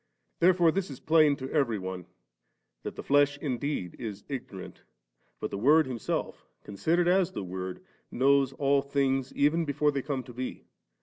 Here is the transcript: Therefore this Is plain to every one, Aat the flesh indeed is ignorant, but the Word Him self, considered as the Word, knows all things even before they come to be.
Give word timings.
Therefore 0.39 0.71
this 0.71 0.89
Is 0.89 0.99
plain 0.99 1.35
to 1.35 1.51
every 1.51 1.77
one, 1.77 2.07
Aat 2.83 2.95
the 2.95 3.03
flesh 3.03 3.37
indeed 3.37 3.95
is 3.99 4.23
ignorant, 4.27 4.81
but 5.39 5.51
the 5.51 5.59
Word 5.59 5.85
Him 5.85 5.99
self, 5.99 6.43
considered 6.63 7.07
as 7.07 7.33
the 7.33 7.43
Word, 7.43 7.83
knows 8.09 8.51
all 8.53 8.81
things 8.81 9.31
even 9.35 9.63
before 9.63 9.91
they 9.91 10.01
come 10.01 10.23
to 10.23 10.33
be. 10.33 10.65